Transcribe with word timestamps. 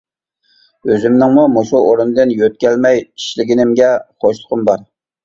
ئۆزۈمنىڭمۇ 0.93 1.43
مۇشۇ 1.57 1.81
ئورۇندىن 1.89 2.31
يۆتكەلمەي 2.37 2.97
ئىشلىگىنىمگە 3.03 3.91
خۇشلۇقۇم 4.25 4.65
بار. 4.73 4.83